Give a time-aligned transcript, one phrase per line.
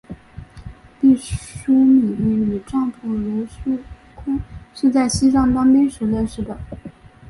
[0.99, 3.77] 毕淑敏和丈夫芦书
[4.15, 4.41] 坤
[4.73, 6.57] 是在西藏当兵时认识的。